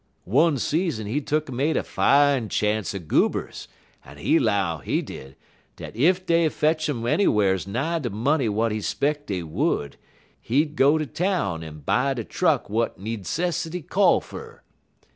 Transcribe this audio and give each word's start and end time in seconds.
One 0.25 0.57
season 0.57 1.05
he 1.05 1.21
tuck'n 1.21 1.55
made 1.55 1.77
a 1.77 1.83
fine 1.83 2.49
chance 2.49 2.95
er 2.95 2.97
goobers, 2.97 3.67
en 4.03 4.17
he 4.17 4.39
'low, 4.39 4.79
he 4.79 5.03
did, 5.03 5.35
dat 5.75 5.93
ef 5.95 6.25
dey 6.25 6.49
fetch 6.49 6.89
'im 6.89 7.03
anywhars 7.03 7.67
nigh 7.67 7.99
de 7.99 8.09
money 8.09 8.47
w'at 8.47 8.71
he 8.71 8.81
'speck 8.81 9.27
dey 9.27 9.43
would, 9.43 9.97
he 10.41 10.65
go 10.65 10.97
ter 10.97 11.05
town 11.05 11.63
en 11.63 11.81
buy 11.81 12.15
de 12.15 12.23
truck 12.23 12.63
w'at 12.63 12.97
needcessity 12.97 13.83
call 13.87 14.19
fer. 14.19 14.63